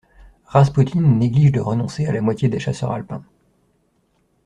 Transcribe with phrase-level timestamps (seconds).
[0.45, 3.23] Raspoutine néglige de renoncer à la moitié des chasseurs alpins.